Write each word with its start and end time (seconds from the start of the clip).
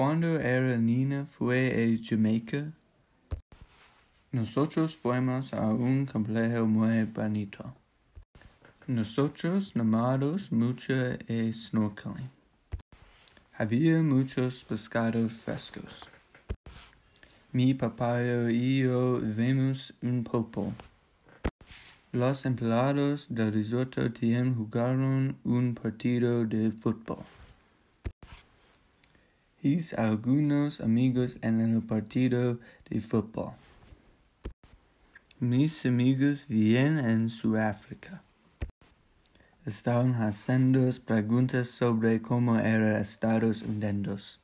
Cuando 0.00 0.40
era 0.40 0.78
niña 0.78 1.26
fue 1.26 1.60
a 1.76 1.84
Jamaica. 2.02 2.72
Nosotros 4.32 4.96
fuimos 4.96 5.52
a 5.52 5.66
un 5.66 6.06
complejo 6.06 6.64
muy 6.64 7.04
bonito. 7.04 7.74
Nosotros 8.86 9.76
nadamos 9.76 10.50
mucho 10.52 10.94
y 11.28 11.52
snorkeling. 11.52 12.30
Había 13.58 14.02
muchos 14.02 14.64
pescados 14.64 15.34
frescos. 15.34 16.08
Mi 17.52 17.74
papá 17.74 18.22
y 18.50 18.84
yo 18.84 19.20
vimos 19.20 19.92
un 20.00 20.24
popo. 20.24 20.72
Los 22.12 22.46
empleados 22.46 23.26
del 23.28 23.52
resort 23.52 23.96
también 23.96 24.54
jugaron 24.54 25.36
un 25.44 25.74
partido 25.74 26.46
de 26.46 26.70
fútbol. 26.70 27.22
Hice 29.62 29.94
algunos 29.96 30.80
amigos 30.80 31.38
en 31.42 31.60
el 31.60 31.82
partido 31.82 32.58
de 32.88 33.00
fútbol. 33.02 33.52
Mis 35.38 35.84
amigos 35.84 36.46
viven 36.48 36.98
en 36.98 37.28
Sudáfrica. 37.28 38.22
Estaban 39.66 40.14
haciendo 40.14 40.88
preguntas 41.04 41.68
sobre 41.68 42.22
cómo 42.22 42.58
eran 42.58 42.96
Estados 42.96 43.60
Unidos. 43.60 44.40